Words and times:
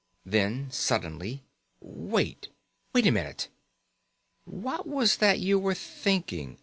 Then 0.25 0.71
suddenly: 0.71 1.43
"Wait! 1.79 2.49
Wait 2.91 3.05
a 3.05 3.11
minute! 3.11 3.49
What 4.45 4.87
was 4.87 5.17
that 5.17 5.39
you 5.39 5.59
were 5.59 5.75
thinking? 5.75 6.57